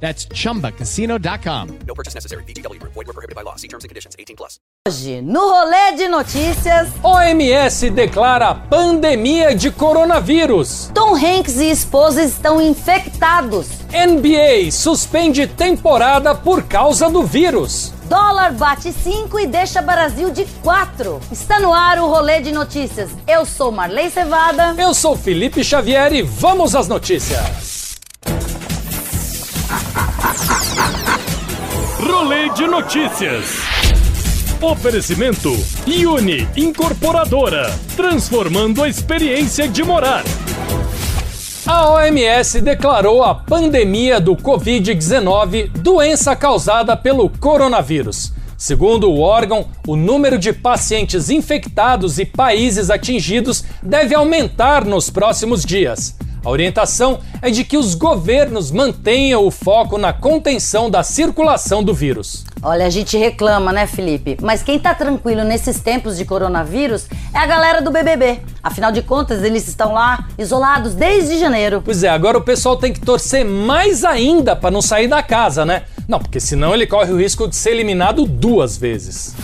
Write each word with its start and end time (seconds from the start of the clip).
That's 0.00 0.26
chumbacasino.com. 0.28 1.68
No 1.86 1.94
purchase 1.94 2.14
necessary. 2.14 2.44
VGW 2.44 2.78
Group. 2.78 2.92
Void 2.94 3.06
were 3.06 3.12
prohibited 3.12 3.34
by 3.34 3.42
law. 3.42 3.56
See 3.56 3.68
terms 3.68 3.84
and 3.84 3.88
conditions. 3.88 4.14
18 4.18 4.36
plus. 4.36 4.60
Hoje, 4.86 5.20
no 5.20 5.40
rolê 5.40 5.96
de 5.96 6.06
notícias, 6.06 6.88
OMS 7.02 7.90
declara 7.90 8.54
pandemia 8.54 9.52
de 9.54 9.70
coronavírus. 9.70 10.92
Tom 10.94 11.16
Hanks 11.16 11.56
e 11.56 11.70
esposa 11.70 12.22
estão 12.22 12.60
infectados. 12.60 13.66
NBA 13.90 14.70
suspende 14.70 15.46
temporada 15.46 16.34
por 16.34 16.62
causa 16.62 17.10
do 17.10 17.24
vírus. 17.24 17.92
Dólar 18.04 18.52
bate 18.52 18.92
5 18.92 19.40
e 19.40 19.46
deixa 19.48 19.82
Brasil 19.82 20.30
de 20.30 20.44
4. 20.62 21.20
Está 21.32 21.58
no 21.58 21.72
ar 21.72 21.98
o 21.98 22.06
rolê 22.06 22.40
de 22.40 22.52
notícias. 22.52 23.10
Eu 23.26 23.44
sou 23.44 23.72
Marley 23.72 24.10
Cevada. 24.10 24.76
Eu 24.78 24.94
sou 24.94 25.16
Felipe 25.16 25.64
Xavier 25.64 26.12
e 26.12 26.22
vamos 26.22 26.76
às 26.76 26.86
notícias. 26.86 27.75
Rolê 32.26 32.48
de 32.48 32.66
notícias. 32.66 33.60
Oferecimento 34.60 35.52
Uni 35.86 36.48
Incorporadora, 36.56 37.72
transformando 37.94 38.82
a 38.82 38.88
experiência 38.88 39.68
de 39.68 39.84
morar. 39.84 40.24
A 41.64 41.88
OMS 41.88 42.60
declarou 42.60 43.22
a 43.22 43.32
pandemia 43.32 44.20
do 44.20 44.34
Covid-19 44.34 45.70
doença 45.70 46.34
causada 46.34 46.96
pelo 46.96 47.30
coronavírus. 47.30 48.32
Segundo 48.58 49.08
o 49.08 49.20
órgão, 49.20 49.68
o 49.86 49.94
número 49.94 50.36
de 50.36 50.52
pacientes 50.52 51.30
infectados 51.30 52.18
e 52.18 52.26
países 52.26 52.90
atingidos 52.90 53.62
deve 53.80 54.16
aumentar 54.16 54.84
nos 54.84 55.10
próximos 55.10 55.64
dias. 55.64 56.16
A 56.44 56.50
orientação 56.50 57.18
é 57.42 57.50
de 57.50 57.64
que 57.64 57.76
os 57.76 57.94
governos 57.94 58.70
mantenham 58.70 59.44
o 59.44 59.50
foco 59.50 59.98
na 59.98 60.12
contenção 60.12 60.90
da 60.90 61.02
circulação 61.02 61.82
do 61.82 61.92
vírus. 61.92 62.44
Olha, 62.62 62.86
a 62.86 62.90
gente 62.90 63.16
reclama, 63.16 63.72
né, 63.72 63.86
Felipe? 63.86 64.36
Mas 64.40 64.62
quem 64.62 64.78
tá 64.78 64.94
tranquilo 64.94 65.44
nesses 65.44 65.80
tempos 65.80 66.16
de 66.16 66.24
coronavírus 66.24 67.06
é 67.34 67.38
a 67.38 67.46
galera 67.46 67.82
do 67.82 67.90
BBB. 67.90 68.40
Afinal 68.62 68.90
de 68.90 69.02
contas, 69.02 69.42
eles 69.42 69.68
estão 69.68 69.92
lá 69.92 70.28
isolados 70.38 70.94
desde 70.94 71.38
janeiro. 71.38 71.82
Pois 71.84 72.02
é, 72.02 72.08
agora 72.08 72.38
o 72.38 72.42
pessoal 72.42 72.76
tem 72.76 72.92
que 72.92 73.00
torcer 73.00 73.44
mais 73.44 74.04
ainda 74.04 74.56
para 74.56 74.70
não 74.70 74.82
sair 74.82 75.08
da 75.08 75.22
casa, 75.22 75.64
né? 75.64 75.82
Não, 76.08 76.18
porque 76.18 76.40
senão 76.40 76.74
ele 76.74 76.86
corre 76.86 77.12
o 77.12 77.18
risco 77.18 77.48
de 77.48 77.56
ser 77.56 77.70
eliminado 77.70 78.24
duas 78.24 78.76
vezes. 78.76 79.34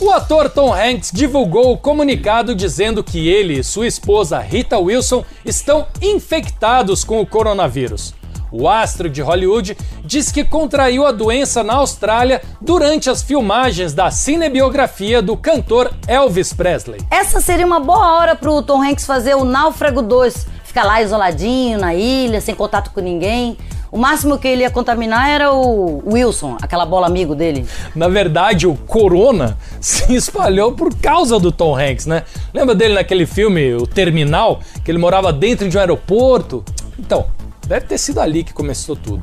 O 0.00 0.12
ator 0.12 0.48
Tom 0.48 0.72
Hanks 0.72 1.10
divulgou 1.12 1.72
o 1.72 1.76
comunicado 1.76 2.54
dizendo 2.54 3.02
que 3.02 3.28
ele 3.28 3.58
e 3.58 3.64
sua 3.64 3.84
esposa 3.84 4.38
Rita 4.38 4.78
Wilson 4.78 5.24
estão 5.44 5.88
infectados 6.00 7.02
com 7.02 7.20
o 7.20 7.26
coronavírus. 7.26 8.14
O 8.52 8.68
astro 8.68 9.10
de 9.10 9.20
Hollywood 9.20 9.76
diz 10.04 10.30
que 10.30 10.44
contraiu 10.44 11.04
a 11.04 11.10
doença 11.10 11.64
na 11.64 11.74
Austrália 11.74 12.40
durante 12.60 13.10
as 13.10 13.22
filmagens 13.22 13.92
da 13.92 14.08
cinebiografia 14.08 15.20
do 15.20 15.36
cantor 15.36 15.90
Elvis 16.06 16.52
Presley. 16.52 17.00
Essa 17.10 17.40
seria 17.40 17.66
uma 17.66 17.80
boa 17.80 18.18
hora 18.18 18.36
pro 18.36 18.62
Tom 18.62 18.80
Hanks 18.80 19.04
fazer 19.04 19.34
o 19.34 19.44
Náufrago 19.44 20.00
2. 20.00 20.46
Ficar 20.62 20.84
lá 20.84 21.02
isoladinho 21.02 21.76
na 21.76 21.92
ilha, 21.92 22.40
sem 22.40 22.54
contato 22.54 22.92
com 22.92 23.00
ninguém. 23.00 23.58
O 23.90 23.96
máximo 23.98 24.38
que 24.38 24.46
ele 24.46 24.62
ia 24.62 24.70
contaminar 24.70 25.30
era 25.30 25.52
o 25.52 26.02
Wilson, 26.06 26.56
aquela 26.60 26.84
bola 26.84 27.06
amigo 27.06 27.34
dele. 27.34 27.66
Na 27.94 28.08
verdade, 28.08 28.66
o 28.66 28.74
corona 28.74 29.56
se 29.80 30.14
espalhou 30.14 30.72
por 30.72 30.94
causa 30.94 31.38
do 31.38 31.50
Tom 31.50 31.76
Hanks, 31.76 32.06
né? 32.06 32.24
Lembra 32.52 32.74
dele 32.74 32.94
naquele 32.94 33.26
filme, 33.26 33.74
O 33.74 33.86
Terminal, 33.86 34.60
que 34.84 34.90
ele 34.90 34.98
morava 34.98 35.32
dentro 35.32 35.68
de 35.68 35.76
um 35.76 35.80
aeroporto? 35.80 36.64
Então, 36.98 37.26
deve 37.66 37.86
ter 37.86 37.98
sido 37.98 38.20
ali 38.20 38.44
que 38.44 38.52
começou 38.52 38.94
tudo. 38.94 39.22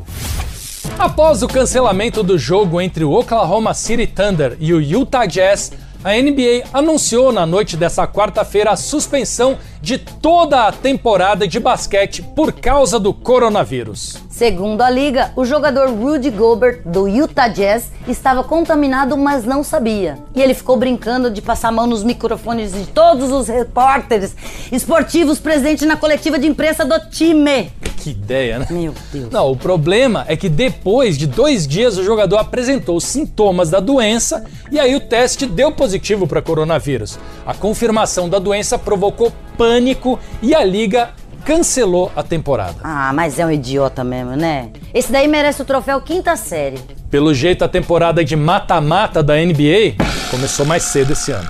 Após 0.98 1.44
o 1.44 1.48
cancelamento 1.48 2.24
do 2.24 2.38
jogo 2.38 2.80
entre 2.80 3.04
o 3.04 3.12
Oklahoma 3.12 3.74
City 3.74 4.08
Thunder 4.08 4.56
e 4.60 4.74
o 4.74 4.82
Utah 4.82 5.26
Jazz, 5.26 5.74
a 6.04 6.14
NBA 6.14 6.66
anunciou 6.72 7.32
na 7.32 7.46
noite 7.46 7.76
dessa 7.76 8.08
quarta-feira 8.08 8.72
a 8.72 8.76
suspensão 8.76 9.58
de 9.82 9.98
toda 9.98 10.68
a 10.68 10.72
temporada 10.72 11.48
de 11.48 11.60
basquete 11.60 12.22
por 12.22 12.54
causa 12.54 13.00
do 13.00 13.12
coronavírus. 13.12 14.25
Segundo 14.36 14.82
a 14.82 14.90
liga, 14.90 15.32
o 15.34 15.46
jogador 15.46 15.90
Rudy 15.90 16.30
Gobert 16.30 16.82
do 16.84 17.08
Utah 17.08 17.48
Jazz 17.48 17.90
estava 18.06 18.44
contaminado, 18.44 19.16
mas 19.16 19.46
não 19.46 19.64
sabia. 19.64 20.18
E 20.36 20.42
ele 20.42 20.54
ficou 20.54 20.76
brincando 20.76 21.32
de 21.32 21.42
passar 21.42 21.70
a 21.70 21.72
mão 21.72 21.88
nos 21.88 22.04
microfones 22.04 22.74
de 22.74 22.86
todos 22.88 23.32
os 23.32 23.48
repórteres 23.48 24.36
esportivos 24.74 25.40
presentes 25.40 25.88
na 25.88 25.96
coletiva 25.96 26.38
de 26.38 26.48
imprensa 26.48 26.84
do 26.84 27.00
time. 27.10 27.72
Que 27.96 28.10
ideia, 28.10 28.60
né? 28.60 28.68
Meu 28.70 28.94
Deus. 29.10 29.30
Não, 29.32 29.50
o 29.50 29.56
problema 29.56 30.26
é 30.28 30.36
que 30.36 30.50
depois 30.50 31.18
de 31.18 31.28
dois 31.28 31.66
dias 31.66 31.98
o 31.98 32.04
jogador 32.04 32.36
apresentou 32.36 33.00
sintomas 33.00 33.70
da 33.70 33.80
doença 33.80 34.44
e 34.70 34.78
aí 34.78 34.98
o 34.98 35.00
teste 35.00 35.46
deu 35.46 35.72
positivo 35.72 36.28
para 36.28 36.42
coronavírus. 36.42 37.18
A 37.48 37.54
confirmação 37.54 38.28
da 38.28 38.38
doença 38.38 38.78
provocou 38.78 39.32
pânico 39.58 40.20
e 40.42 40.54
a 40.54 40.62
liga 40.62 41.12
cancelou 41.46 42.12
a 42.16 42.24
temporada. 42.24 42.76
Ah, 42.84 43.14
mas 43.14 43.38
é 43.38 43.46
um 43.46 43.52
idiota 43.52 44.04
mesmo, 44.04 44.36
né? 44.36 44.70
Esse 44.94 45.12
daí 45.12 45.28
merece 45.28 45.62
o 45.62 45.66
troféu 45.66 46.02
quinta 46.02 46.36
série. 46.36 46.80
Pelo 47.10 47.34
jeito, 47.34 47.64
a 47.64 47.70
temporada 47.70 48.26
de 48.26 48.36
mata-mata 48.36 49.22
da 49.22 49.36
NBA 49.36 49.96
começou 50.32 50.66
mais 50.66 50.84
cedo 50.84 51.14
esse 51.14 51.32
ano. 51.32 51.48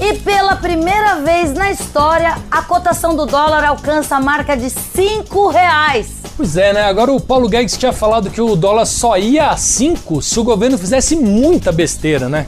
E 0.00 0.14
pela 0.14 0.56
primeira 0.56 1.20
vez 1.20 1.52
na 1.52 1.70
história, 1.70 2.36
a 2.50 2.62
cotação 2.62 3.14
do 3.14 3.26
dólar 3.26 3.62
alcança 3.62 4.16
a 4.16 4.20
marca 4.20 4.56
de 4.56 4.68
5 4.70 5.48
reais. 5.50 6.22
Pois 6.36 6.56
é, 6.56 6.72
né? 6.72 6.82
Agora 6.82 7.12
o 7.12 7.20
Paulo 7.20 7.48
Guedes 7.48 7.76
tinha 7.76 7.92
falado 7.92 8.28
que 8.30 8.40
o 8.40 8.56
dólar 8.56 8.86
só 8.86 9.16
ia 9.16 9.50
a 9.50 9.56
5 9.56 10.20
se 10.20 10.40
o 10.40 10.42
governo 10.42 10.76
fizesse 10.76 11.14
muita 11.14 11.70
besteira, 11.70 12.28
né? 12.28 12.46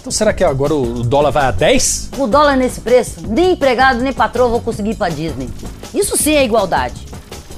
Então 0.00 0.12
será 0.12 0.32
que 0.32 0.44
agora 0.44 0.74
o 0.74 1.02
dólar 1.02 1.30
vai 1.30 1.46
a 1.46 1.50
10? 1.50 2.10
O 2.18 2.26
dólar 2.26 2.56
nesse 2.56 2.80
preço, 2.80 3.22
nem 3.26 3.52
empregado 3.52 4.00
nem 4.00 4.12
patrão 4.12 4.50
vão 4.50 4.60
conseguir 4.60 4.90
ir 4.90 4.96
pra 4.96 5.08
Disney. 5.08 5.48
Isso 5.94 6.16
sim 6.16 6.34
é 6.34 6.44
igualdade. 6.44 7.06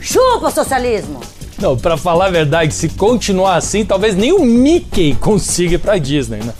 Chupa 0.00 0.50
socialismo! 0.50 1.20
Não, 1.58 1.76
pra 1.76 1.96
falar 1.96 2.26
a 2.26 2.30
verdade, 2.30 2.74
se 2.74 2.90
continuar 2.90 3.56
assim, 3.56 3.84
talvez 3.84 4.14
nem 4.14 4.32
o 4.32 4.44
Mickey 4.44 5.14
consiga 5.20 5.76
ir 5.76 5.78
pra 5.78 5.96
Disney, 5.96 6.40
né? 6.44 6.52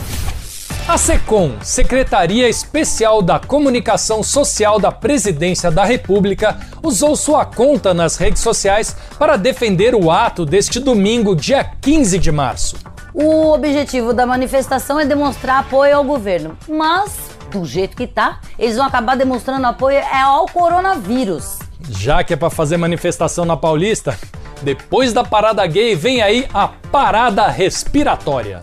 A 0.88 0.97
SECOM, 0.97 1.56
Secretaria 1.62 2.48
Especial 2.48 3.20
da 3.20 3.41
Comunicação 3.41 4.22
Social 4.22 4.78
da 4.78 4.92
Presidência 4.92 5.69
da 5.69 5.84
República, 5.84 6.59
usou 6.81 7.16
sua 7.16 7.44
conta 7.44 7.92
nas 7.92 8.16
redes 8.16 8.41
sociais 8.41 8.97
para 9.19 9.36
defender 9.36 9.97
o 9.97 10.12
ato 10.12 10.47
deste 10.47 10.78
domingo, 10.78 11.34
dia 11.34 11.65
15 11.82 12.19
de 12.20 12.31
março. 12.31 12.76
O 13.12 13.53
objetivo 13.53 14.15
da 14.15 14.25
manifestação 14.25 15.00
é 15.00 15.04
demonstrar 15.04 15.59
apoio 15.59 15.97
ao 15.97 16.04
governo, 16.04 16.56
mas 16.69 17.31
do 17.50 17.65
jeito 17.65 17.97
que 17.97 18.06
tá, 18.06 18.41
eles 18.56 18.76
vão 18.76 18.86
acabar 18.86 19.16
demonstrando 19.16 19.66
apoio 19.66 19.98
é 19.98 20.20
ao 20.20 20.47
coronavírus. 20.47 21.66
Já 21.91 22.25
que 22.25 22.34
é 22.34 22.37
para 22.37 22.50
fazer 22.50 22.76
manifestação 22.76 23.44
na 23.44 23.56
Paulista, 23.56 24.19
depois 24.62 25.12
da 25.12 25.22
parada 25.22 25.66
gay 25.66 25.94
vem 25.94 26.22
aí 26.22 26.47
a 26.53 26.69
parada 26.69 27.47
respiratória. 27.48 28.62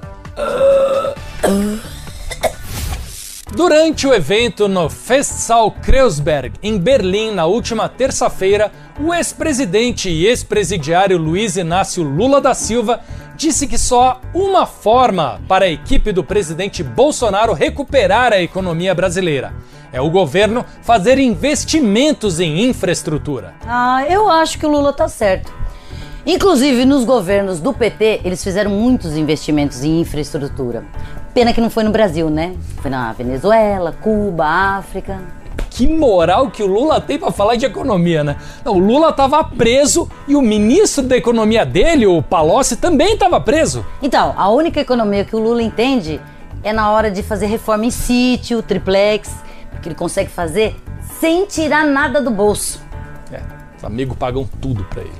Durante 3.55 4.07
o 4.07 4.13
evento 4.15 4.67
no 4.67 4.89
Festsaal 4.89 5.69
Kreuzberg, 5.69 6.53
em 6.63 6.75
Berlim, 6.79 7.29
na 7.29 7.45
última 7.45 7.87
terça-feira, 7.87 8.71
o 8.99 9.13
ex-presidente 9.13 10.09
e 10.09 10.25
ex-presidiário 10.25 11.19
Luiz 11.19 11.55
Inácio 11.55 12.01
Lula 12.01 12.41
da 12.41 12.55
Silva 12.55 13.01
disse 13.35 13.67
que 13.67 13.77
só 13.77 14.09
há 14.09 14.19
uma 14.33 14.65
forma 14.65 15.39
para 15.47 15.65
a 15.65 15.69
equipe 15.69 16.11
do 16.11 16.23
presidente 16.23 16.81
Bolsonaro 16.81 17.53
recuperar 17.53 18.33
a 18.33 18.41
economia 18.41 18.95
brasileira. 18.95 19.53
É 19.91 20.01
o 20.01 20.09
governo 20.09 20.65
fazer 20.81 21.19
investimentos 21.19 22.39
em 22.39 22.67
infraestrutura. 22.67 23.53
Ah, 23.67 24.03
eu 24.09 24.27
acho 24.29 24.57
que 24.57 24.65
o 24.65 24.71
Lula 24.71 24.91
tá 24.91 25.07
certo. 25.07 25.53
Inclusive, 26.25 26.85
nos 26.85 27.03
governos 27.03 27.59
do 27.59 27.73
PT, 27.73 28.21
eles 28.23 28.41
fizeram 28.41 28.71
muitos 28.71 29.17
investimentos 29.17 29.83
em 29.83 29.99
infraestrutura. 29.99 30.85
Pena 31.33 31.51
que 31.51 31.59
não 31.59 31.69
foi 31.69 31.83
no 31.83 31.91
Brasil, 31.91 32.29
né? 32.29 32.55
Foi 32.81 32.89
na 32.89 33.11
Venezuela, 33.11 33.91
Cuba, 33.91 34.45
África. 34.45 35.19
Que 35.69 35.85
moral 35.85 36.49
que 36.49 36.63
o 36.63 36.67
Lula 36.67 37.01
tem 37.01 37.19
para 37.19 37.31
falar 37.31 37.57
de 37.57 37.65
economia, 37.65 38.23
né? 38.23 38.37
Não, 38.63 38.75
o 38.75 38.79
Lula 38.79 39.09
estava 39.09 39.43
preso 39.43 40.09
e 40.25 40.33
o 40.35 40.41
ministro 40.41 41.03
da 41.03 41.17
economia 41.17 41.65
dele, 41.65 42.05
o 42.05 42.21
Palocci, 42.21 42.77
também 42.77 43.15
estava 43.15 43.41
preso. 43.41 43.85
Então, 44.01 44.33
a 44.37 44.49
única 44.49 44.79
economia 44.79 45.25
que 45.25 45.35
o 45.35 45.39
Lula 45.39 45.61
entende 45.61 46.21
é 46.63 46.71
na 46.71 46.89
hora 46.91 47.11
de 47.11 47.21
fazer 47.21 47.47
reforma 47.47 47.85
em 47.85 47.91
sítio, 47.91 48.61
triplex, 48.61 49.29
porque 49.71 49.89
ele 49.89 49.95
consegue 49.95 50.29
fazer 50.29 50.73
sem 51.19 51.45
tirar 51.47 51.85
nada 51.85 52.21
do 52.21 52.31
bolso. 52.31 52.79
É, 53.29 53.41
os 53.77 53.83
amigos 53.83 54.15
pagam 54.15 54.47
tudo 54.61 54.85
pra 54.85 55.01
ele. 55.01 55.11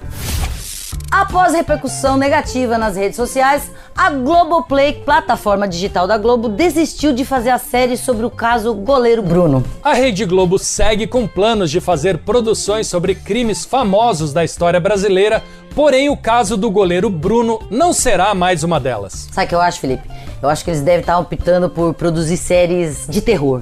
Após 1.14 1.54
repercussão 1.54 2.18
negativa 2.18 2.76
nas 2.76 2.96
redes 2.96 3.16
sociais, 3.16 3.70
a 3.96 4.10
Globoplay, 4.10 4.94
plataforma 4.94 5.68
digital 5.68 6.08
da 6.08 6.18
Globo, 6.18 6.50
desistiu 6.50 7.14
de 7.14 7.24
fazer 7.24 7.52
a 7.52 7.60
série 7.60 7.96
sobre 7.96 8.26
o 8.26 8.32
caso 8.32 8.74
goleiro 8.74 9.22
Bruno. 9.22 9.64
A 9.84 9.94
Rede 9.94 10.26
Globo 10.26 10.58
segue 10.58 11.06
com 11.06 11.28
planos 11.28 11.70
de 11.70 11.80
fazer 11.80 12.18
produções 12.18 12.88
sobre 12.88 13.14
crimes 13.14 13.64
famosos 13.64 14.34
da 14.34 14.44
história 14.44 14.80
brasileira, 14.80 15.44
porém 15.76 16.10
o 16.10 16.18
caso 16.18 16.58
do 16.58 16.72
goleiro 16.72 17.12
Bruno 17.12 17.62
não 17.70 17.94
será 17.94 18.34
mais 18.34 18.64
uma 18.64 18.80
delas. 18.80 19.30
Sabe 19.32 19.46
o 19.46 19.50
que 19.50 19.56
eu 19.56 19.62
acho, 19.62 19.82
Felipe? 19.82 20.10
Eu 20.42 20.50
acho 20.50 20.64
que 20.64 20.72
eles 20.72 20.82
devem 20.82 21.02
estar 21.02 21.20
optando 21.20 21.70
por 21.70 21.94
produzir 21.94 22.38
séries 22.38 23.06
de 23.08 23.22
terror, 23.22 23.62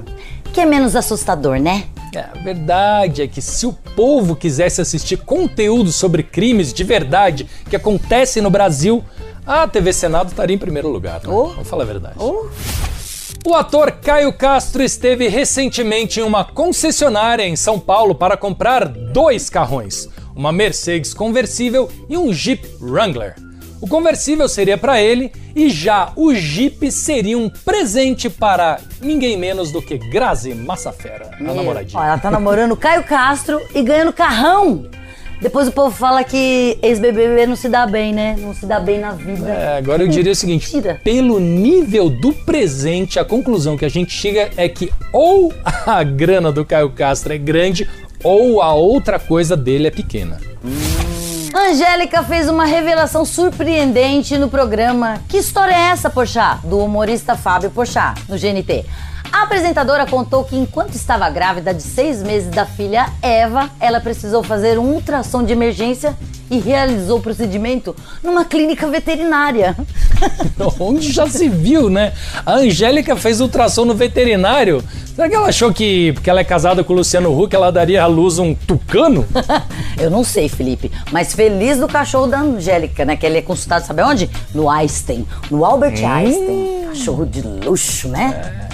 que 0.52 0.60
é 0.60 0.66
menos 0.66 0.94
assustador, 0.94 1.58
né? 1.58 1.84
É, 2.14 2.20
a 2.20 2.42
verdade 2.42 3.22
é 3.22 3.26
que 3.26 3.40
se 3.40 3.66
o 3.66 3.72
povo 3.72 4.36
quisesse 4.36 4.82
assistir 4.82 5.16
conteúdo 5.16 5.90
sobre 5.90 6.22
crimes 6.22 6.72
de 6.72 6.84
verdade 6.84 7.48
que 7.70 7.74
acontecem 7.74 8.42
no 8.42 8.50
Brasil, 8.50 9.02
a 9.46 9.66
TV 9.66 9.94
Senado 9.94 10.28
estaria 10.28 10.54
em 10.54 10.58
primeiro 10.58 10.88
lugar. 10.88 11.22
Né? 11.22 11.32
Oh. 11.32 11.48
Vamos 11.48 11.68
falar 11.68 11.84
a 11.84 11.86
verdade. 11.86 12.16
O 13.44 13.54
ator 13.54 13.92
Caio 13.92 14.32
Castro 14.32 14.82
esteve 14.82 15.26
recentemente 15.26 16.20
em 16.20 16.22
uma 16.22 16.44
concessionária 16.44 17.44
em 17.44 17.56
São 17.56 17.80
Paulo 17.80 18.14
para 18.14 18.36
comprar 18.36 18.86
dois 18.86 19.48
carrões, 19.48 20.06
uma 20.36 20.52
Mercedes 20.52 21.14
conversível 21.14 21.90
e 22.10 22.16
um 22.16 22.32
Jeep 22.32 22.68
Wrangler. 22.80 23.34
O 23.82 23.88
conversível 23.88 24.48
seria 24.48 24.78
para 24.78 25.02
ele 25.02 25.32
e 25.56 25.68
já 25.68 26.12
o 26.14 26.32
Jeep 26.32 26.88
seria 26.92 27.36
um 27.36 27.48
presente 27.48 28.30
para 28.30 28.78
ninguém 29.00 29.36
menos 29.36 29.72
do 29.72 29.82
que 29.82 29.98
Grazi 29.98 30.54
Massafera, 30.54 31.32
a 31.36 31.42
namoradinha. 31.42 32.00
Ó, 32.00 32.04
ela 32.04 32.16
tá 32.16 32.30
namorando 32.30 32.72
o 32.72 32.76
Caio 32.76 33.02
Castro 33.02 33.60
e 33.74 33.82
ganhando 33.82 34.12
carrão. 34.12 34.86
Depois 35.40 35.66
o 35.66 35.72
povo 35.72 35.90
fala 35.90 36.22
que 36.22 36.78
ex-BBB 36.80 37.44
não 37.48 37.56
se 37.56 37.68
dá 37.68 37.84
bem, 37.84 38.12
né? 38.12 38.36
Não 38.38 38.54
se 38.54 38.66
dá 38.66 38.78
bem 38.78 39.00
na 39.00 39.10
vida. 39.10 39.48
É, 39.48 39.78
agora 39.78 40.04
eu 40.04 40.06
diria 40.06 40.30
o 40.30 40.36
seguinte: 40.36 40.72
Mentira. 40.72 41.00
pelo 41.02 41.40
nível 41.40 42.08
do 42.08 42.32
presente, 42.32 43.18
a 43.18 43.24
conclusão 43.24 43.76
que 43.76 43.84
a 43.84 43.90
gente 43.90 44.12
chega 44.12 44.48
é 44.56 44.68
que 44.68 44.92
ou 45.12 45.52
a 45.84 46.04
grana 46.04 46.52
do 46.52 46.64
Caio 46.64 46.90
Castro 46.90 47.32
é 47.32 47.38
grande 47.38 47.90
ou 48.22 48.62
a 48.62 48.72
outra 48.72 49.18
coisa 49.18 49.56
dele 49.56 49.88
é 49.88 49.90
pequena. 49.90 50.51
Angélica 51.72 52.22
fez 52.22 52.50
uma 52.50 52.66
revelação 52.66 53.24
surpreendente 53.24 54.36
no 54.36 54.50
programa 54.50 55.18
Que 55.26 55.38
História 55.38 55.72
é 55.72 55.88
essa, 55.88 56.10
Porchat? 56.10 56.60
Do 56.66 56.78
humorista 56.78 57.34
Fábio 57.34 57.70
Porchat, 57.70 58.20
no 58.28 58.36
GNT. 58.36 58.84
A 59.32 59.44
apresentadora 59.44 60.06
contou 60.06 60.44
que 60.44 60.54
enquanto 60.54 60.94
estava 60.94 61.28
grávida 61.30 61.72
de 61.72 61.82
seis 61.82 62.22
meses 62.22 62.50
da 62.50 62.66
filha 62.66 63.08
Eva, 63.22 63.70
ela 63.80 63.98
precisou 63.98 64.42
fazer 64.42 64.78
um 64.78 64.92
ultrassom 64.92 65.42
de 65.42 65.52
emergência 65.54 66.14
e 66.50 66.58
realizou 66.60 67.18
o 67.18 67.22
procedimento 67.22 67.96
numa 68.22 68.44
clínica 68.44 68.86
veterinária. 68.86 69.74
Onde 70.78 71.10
já 71.10 71.26
se 71.26 71.48
viu, 71.48 71.88
né? 71.88 72.12
A 72.44 72.56
Angélica 72.56 73.16
fez 73.16 73.40
ultrassom 73.40 73.86
no 73.86 73.94
veterinário. 73.94 74.84
Será 75.14 75.28
que 75.30 75.34
ela 75.34 75.48
achou 75.48 75.72
que, 75.72 76.12
porque 76.12 76.28
ela 76.28 76.40
é 76.40 76.44
casada 76.44 76.84
com 76.84 76.92
o 76.92 76.96
Luciano 76.96 77.38
Huck, 77.38 77.56
ela 77.56 77.72
daria 77.72 78.02
à 78.02 78.06
luz 78.06 78.38
um 78.38 78.54
tucano? 78.54 79.26
Eu 79.98 80.10
não 80.10 80.22
sei, 80.22 80.46
Felipe, 80.46 80.92
mas 81.10 81.32
feliz 81.34 81.78
do 81.78 81.88
cachorro 81.88 82.26
da 82.26 82.40
Angélica, 82.40 83.04
né? 83.04 83.16
Que 83.16 83.24
ele 83.24 83.38
é 83.38 83.42
consultado, 83.42 83.86
sabe 83.86 84.02
onde? 84.02 84.28
No 84.54 84.68
Einstein, 84.68 85.26
no 85.50 85.64
Albert 85.64 86.04
Einstein. 86.04 86.88
Cachorro 86.88 87.24
de 87.24 87.40
luxo, 87.40 88.08
né? 88.08 88.68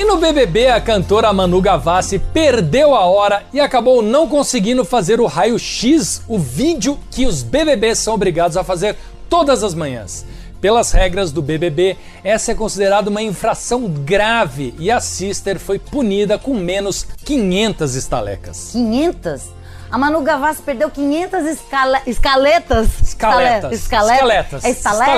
E 0.00 0.04
no 0.06 0.16
BBB, 0.16 0.68
a 0.68 0.80
cantora 0.80 1.30
Manu 1.30 1.60
Gavassi 1.60 2.18
perdeu 2.18 2.94
a 2.94 3.04
hora 3.04 3.42
e 3.52 3.60
acabou 3.60 4.00
não 4.00 4.26
conseguindo 4.26 4.82
fazer 4.82 5.20
o 5.20 5.26
raio-x, 5.26 6.22
o 6.26 6.38
vídeo 6.38 6.98
que 7.10 7.26
os 7.26 7.42
BBBs 7.42 7.98
são 7.98 8.14
obrigados 8.14 8.56
a 8.56 8.64
fazer 8.64 8.96
todas 9.28 9.62
as 9.62 9.74
manhãs. 9.74 10.24
Pelas 10.58 10.90
regras 10.92 11.30
do 11.30 11.42
BBB, 11.42 11.98
essa 12.24 12.52
é 12.52 12.54
considerada 12.54 13.10
uma 13.10 13.20
infração 13.20 13.88
grave 13.88 14.74
e 14.78 14.90
a 14.90 15.00
Sister 15.00 15.58
foi 15.58 15.78
punida 15.78 16.38
com 16.38 16.54
menos 16.54 17.06
500 17.22 17.94
estalecas. 17.94 18.70
500? 18.72 19.42
A 19.90 19.98
Manu 19.98 20.22
Gavassi 20.22 20.62
perdeu 20.62 20.88
500 20.88 21.44
escala- 21.44 22.00
escaletas. 22.06 22.88
Escaletas. 23.02 23.72
Escale- 23.72 24.12
Escaletas. 24.14 24.64
É 24.64 24.70
estalecas? 24.70 25.10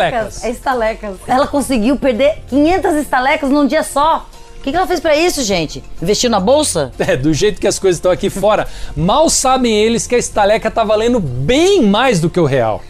Estalecas. 0.43 0.45
É 0.45 0.51
estalecas. 0.51 1.17
Ela 1.29 1.47
conseguiu 1.47 1.97
perder 1.97 2.43
500 2.49 2.95
estalecas 2.97 3.49
num 3.49 3.65
dia 3.65 3.85
só. 3.85 4.27
O 4.63 4.65
que, 4.65 4.71
que 4.71 4.77
ela 4.77 4.87
fez 4.87 5.01
pra 5.01 5.17
isso, 5.17 5.43
gente? 5.43 5.83
Investiu 6.01 6.31
na 6.31 6.39
bolsa? 6.39 6.93
É, 7.03 7.17
do 7.17 7.35
jeito 7.35 7.61
que 7.61 7.67
as 7.67 7.81
coisas 7.81 7.99
estão 7.99 8.13
aqui 8.13 8.31
fora, 8.31 8.69
mal 8.97 9.29
sabem 9.29 9.77
eles 9.77 10.07
que 10.07 10.15
a 10.15 10.19
estaleca 10.19 10.71
tá 10.71 10.85
valendo 10.85 11.19
bem 11.19 11.83
mais 11.83 12.21
do 12.21 12.31
que 12.31 12.39
o 12.39 12.45
real. 12.45 12.81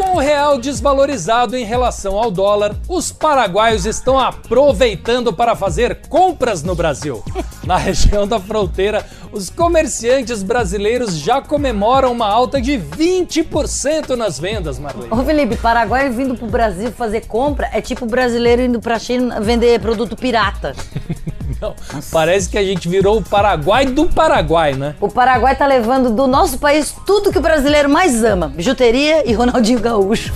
Com 0.00 0.16
o 0.16 0.18
real 0.18 0.58
desvalorizado 0.58 1.54
em 1.54 1.62
relação 1.62 2.18
ao 2.18 2.30
dólar, 2.30 2.74
os 2.88 3.12
paraguaios 3.12 3.84
estão 3.84 4.18
aproveitando 4.18 5.30
para 5.30 5.54
fazer 5.54 6.00
compras 6.08 6.62
no 6.62 6.74
Brasil. 6.74 7.22
Na 7.64 7.76
região 7.76 8.26
da 8.26 8.40
fronteira, 8.40 9.04
os 9.30 9.50
comerciantes 9.50 10.42
brasileiros 10.42 11.18
já 11.18 11.42
comemoram 11.42 12.12
uma 12.12 12.26
alta 12.26 12.62
de 12.62 12.78
20% 12.78 14.16
nas 14.16 14.38
vendas, 14.38 14.78
Marlene. 14.78 15.12
Ô 15.12 15.22
Felipe, 15.22 15.56
Paraguai 15.56 16.08
vindo 16.08 16.34
pro 16.34 16.46
Brasil 16.46 16.90
fazer 16.92 17.26
compra 17.26 17.68
é 17.70 17.82
tipo 17.82 18.06
brasileiro 18.06 18.62
indo 18.62 18.80
pra 18.80 18.98
China 18.98 19.38
vender 19.38 19.78
produto 19.80 20.16
pirata. 20.16 20.74
Não, 21.60 21.74
parece 22.10 22.48
que 22.48 22.56
a 22.56 22.64
gente 22.64 22.88
virou 22.88 23.18
o 23.18 23.22
Paraguai 23.22 23.84
do 23.84 24.06
Paraguai, 24.06 24.74
né? 24.74 24.94
O 25.00 25.08
Paraguai 25.08 25.54
tá 25.54 25.66
levando 25.66 26.10
do 26.10 26.26
nosso 26.26 26.58
país 26.58 26.94
tudo 27.06 27.30
que 27.30 27.38
o 27.38 27.42
brasileiro 27.42 27.88
mais 27.88 28.24
ama: 28.24 28.48
bijuteria 28.48 29.28
e 29.28 29.34
Ronaldinho 29.34 29.78
Gaúcho. 29.80 30.32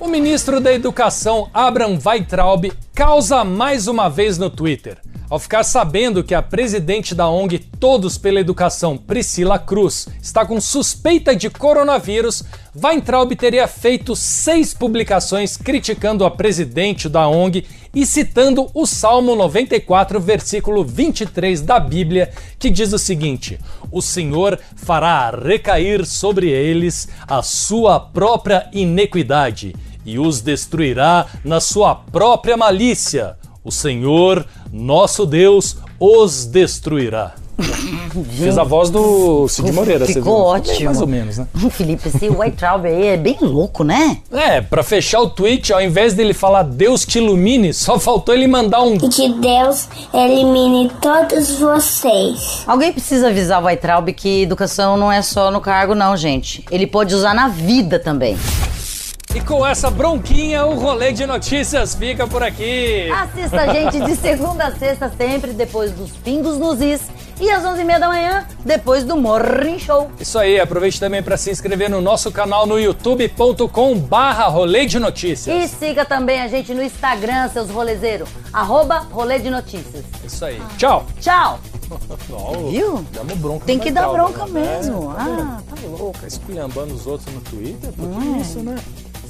O 0.00 0.06
ministro 0.06 0.60
da 0.60 0.72
Educação, 0.72 1.48
Abraham 1.52 1.98
Weintraub, 2.04 2.70
causa 2.94 3.42
mais 3.42 3.88
uma 3.88 4.08
vez 4.08 4.38
no 4.38 4.48
Twitter. 4.48 4.98
Ao 5.30 5.38
ficar 5.38 5.62
sabendo 5.62 6.24
que 6.24 6.34
a 6.34 6.40
presidente 6.40 7.14
da 7.14 7.28
ONG 7.28 7.58
Todos 7.58 8.16
pela 8.16 8.40
Educação, 8.40 8.96
Priscila 8.96 9.58
Cruz, 9.58 10.08
está 10.22 10.46
com 10.46 10.58
suspeita 10.60 11.36
de 11.36 11.50
coronavírus, 11.50 12.42
Weintraub 12.74 13.34
teria 13.36 13.68
feito 13.68 14.16
seis 14.16 14.72
publicações 14.72 15.56
criticando 15.56 16.24
a 16.24 16.30
presidente 16.30 17.08
da 17.08 17.28
ONG 17.28 17.66
e 17.98 18.06
citando 18.06 18.70
o 18.74 18.86
Salmo 18.86 19.34
94, 19.34 20.20
versículo 20.20 20.84
23 20.84 21.60
da 21.62 21.80
Bíblia, 21.80 22.30
que 22.56 22.70
diz 22.70 22.92
o 22.92 22.98
seguinte: 22.98 23.58
O 23.90 24.00
Senhor 24.00 24.56
fará 24.76 25.30
recair 25.30 26.06
sobre 26.06 26.48
eles 26.48 27.08
a 27.26 27.42
sua 27.42 27.98
própria 27.98 28.70
iniquidade 28.72 29.74
e 30.06 30.16
os 30.16 30.40
destruirá 30.40 31.26
na 31.44 31.58
sua 31.58 31.92
própria 31.96 32.56
malícia. 32.56 33.36
O 33.64 33.72
Senhor, 33.72 34.46
nosso 34.72 35.26
Deus, 35.26 35.78
os 35.98 36.46
destruirá. 36.46 37.34
Fez 38.36 38.58
a 38.58 38.64
voz 38.64 38.90
do 38.90 39.48
Cid 39.48 39.72
Moreira, 39.72 40.06
você 40.06 40.14
viu? 40.14 40.22
Ficou 40.22 40.42
ótimo. 40.42 40.84
Mais 40.86 41.00
ou 41.00 41.06
menos, 41.06 41.38
né? 41.38 41.46
Felipe, 41.70 42.08
esse 42.08 42.28
White 42.28 42.56
Traub 42.56 42.86
aí 42.86 43.06
é 43.08 43.16
bem 43.16 43.38
louco, 43.40 43.84
né? 43.84 44.18
É, 44.32 44.60
pra 44.60 44.82
fechar 44.82 45.20
o 45.20 45.30
tweet, 45.30 45.72
ao 45.72 45.80
invés 45.80 46.14
dele 46.14 46.32
falar 46.32 46.62
Deus 46.62 47.04
te 47.04 47.18
ilumine, 47.18 47.72
só 47.72 47.98
faltou 47.98 48.34
ele 48.34 48.46
mandar 48.46 48.82
um 48.82 48.94
E 48.94 49.08
que 49.08 49.28
Deus 49.34 49.88
elimine 50.12 50.90
todos 51.00 51.58
vocês. 51.58 52.62
Alguém 52.66 52.92
precisa 52.92 53.28
avisar 53.28 53.62
o 53.62 53.66
Weitraub 53.66 54.12
que 54.12 54.42
educação 54.42 54.96
não 54.96 55.10
é 55.10 55.22
só 55.22 55.50
no 55.50 55.60
cargo, 55.60 55.94
não, 55.94 56.16
gente. 56.16 56.64
Ele 56.70 56.86
pode 56.86 57.14
usar 57.14 57.34
na 57.34 57.48
vida 57.48 57.98
também. 57.98 58.36
E 59.34 59.40
com 59.40 59.64
essa 59.64 59.90
bronquinha, 59.90 60.64
o 60.64 60.74
rolê 60.74 61.12
de 61.12 61.26
notícias 61.26 61.94
fica 61.94 62.26
por 62.26 62.42
aqui. 62.42 63.10
Assista 63.10 63.60
a 63.60 63.74
gente 63.74 64.00
de 64.00 64.16
segunda 64.16 64.66
a 64.66 64.74
sexta, 64.74 65.12
sempre 65.16 65.52
depois 65.52 65.92
dos 65.92 66.10
pingos 66.12 66.56
nos 66.56 66.80
is. 66.80 67.02
E 67.40 67.50
às 67.50 67.62
11h30 67.62 67.98
da 68.00 68.08
manhã, 68.08 68.46
depois 68.64 69.04
do 69.04 69.16
Morning 69.16 69.78
Show. 69.78 70.10
Isso 70.18 70.38
aí, 70.38 70.58
aproveite 70.58 70.98
também 70.98 71.22
para 71.22 71.36
se 71.36 71.50
inscrever 71.50 71.88
no 71.88 72.00
nosso 72.00 72.32
canal 72.32 72.66
no 72.66 72.78
youtube.com 72.78 73.96
barra 73.98 74.46
rolê 74.48 74.86
de 74.86 74.98
notícias. 74.98 75.54
E 75.54 75.68
siga 75.68 76.04
também 76.04 76.40
a 76.40 76.48
gente 76.48 76.74
no 76.74 76.82
Instagram, 76.82 77.48
seus 77.48 77.70
rolezeiros. 77.70 78.28
Arroba 78.52 79.06
Rolê 79.12 79.38
de 79.38 79.50
Notícias. 79.50 80.04
Isso 80.24 80.44
aí. 80.44 80.60
Tchau. 80.76 81.06
Tchau! 81.20 81.60
Não, 82.28 82.70
Viu? 82.70 83.06
Damos 83.12 83.38
bronca 83.38 83.64
Tem 83.64 83.78
que 83.78 83.90
dar 83.90 84.08
bronca 84.08 84.46
né? 84.46 84.76
mesmo. 84.76 85.12
É, 85.12 85.16
tá 85.16 85.24
vendo? 85.24 85.40
Ah, 85.40 85.62
tá 85.68 85.76
louco. 85.86 86.14
Ficar 86.14 86.26
esculhambando 86.26 86.94
os 86.94 87.06
outros 87.06 87.32
no 87.32 87.40
Twitter, 87.40 87.92
por 87.92 88.08
que 88.08 88.40
isso, 88.40 88.58
né? 88.60 88.76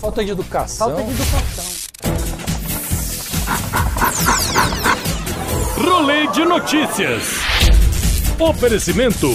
Falta 0.01 0.25
de 0.25 0.31
educação. 0.31 0.89
Falta 0.89 1.03
de 1.03 1.11
educação. 1.11 1.65
Rolê 5.85 6.27
de 6.29 6.45
notícias. 6.45 7.58
Oferecimento 8.41 9.29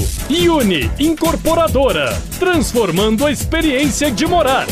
Uni 0.48 0.89
Incorporadora, 0.98 2.13
transformando 2.39 3.25
a 3.25 3.31
experiência 3.31 4.10
de 4.10 4.25
morar. 4.25 4.65